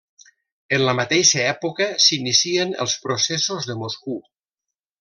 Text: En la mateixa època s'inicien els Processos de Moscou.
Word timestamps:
En 0.77 0.85
la 0.87 0.95
mateixa 0.99 1.43
època 1.49 1.87
s'inicien 2.07 2.73
els 2.87 2.97
Processos 3.05 3.69
de 3.73 3.77
Moscou. 3.85 4.19